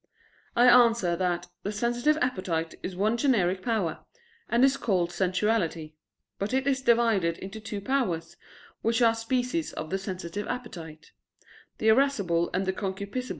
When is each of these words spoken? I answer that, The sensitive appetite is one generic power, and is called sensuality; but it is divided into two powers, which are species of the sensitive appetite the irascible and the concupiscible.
I 0.55 0.67
answer 0.67 1.15
that, 1.15 1.45
The 1.61 1.71
sensitive 1.71 2.17
appetite 2.23 2.73
is 2.81 2.95
one 2.95 3.17
generic 3.17 3.61
power, 3.61 3.99
and 4.49 4.65
is 4.65 4.75
called 4.75 5.11
sensuality; 5.11 5.93
but 6.39 6.55
it 6.55 6.65
is 6.65 6.81
divided 6.81 7.37
into 7.37 7.59
two 7.59 7.81
powers, 7.81 8.35
which 8.81 9.03
are 9.03 9.13
species 9.13 9.73
of 9.73 9.91
the 9.91 9.99
sensitive 9.99 10.47
appetite 10.47 11.11
the 11.77 11.89
irascible 11.89 12.49
and 12.51 12.65
the 12.65 12.73
concupiscible. 12.73 13.29